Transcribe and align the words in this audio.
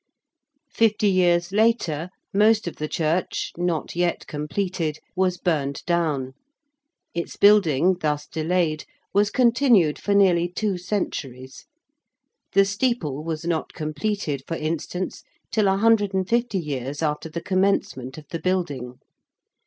Fifty 0.73 1.09
years 1.11 1.51
later 1.51 2.09
most 2.33 2.65
of 2.67 2.77
the 2.77 2.87
church, 2.87 3.51
not 3.55 3.95
yet 3.95 4.25
completed, 4.25 4.97
was 5.15 5.37
burned 5.37 5.83
down. 5.85 6.33
Its 7.13 7.35
building, 7.37 7.95
thus 8.01 8.25
delayed, 8.25 8.83
was 9.13 9.29
continued 9.29 9.99
for 9.99 10.15
nearly 10.15 10.47
two 10.51 10.75
centuries. 10.75 11.65
The 12.53 12.65
steeple 12.65 13.23
was 13.23 13.45
not 13.45 13.73
completed, 13.73 14.41
for 14.47 14.57
instance, 14.57 15.21
till 15.51 15.67
a 15.67 15.77
hundred 15.77 16.15
and 16.15 16.27
fifty 16.27 16.57
years 16.57 17.03
after 17.03 17.29
the 17.29 17.39
commencement 17.39 18.17
of 18.17 18.25
the 18.31 18.39
building. 18.39 18.97